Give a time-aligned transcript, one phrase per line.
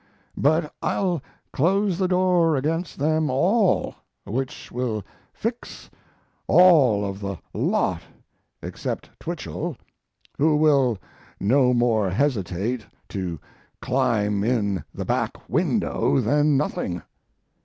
[0.37, 1.21] But I'll
[1.53, 3.93] close the door against them all,
[4.25, 5.91] which will "fix"
[6.47, 8.01] all of the lot
[8.63, 9.77] except Twichell,
[10.39, 10.97] who will
[11.39, 13.39] no more hesitate to
[13.79, 17.03] climb in the back window than nothing.